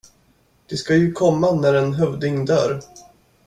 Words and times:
De 0.67 0.77
ska 0.77 0.95
ju 0.95 1.11
komma 1.11 1.51
när 1.51 1.73
en 1.73 1.93
hövding 1.93 2.45
dör. 2.45 2.81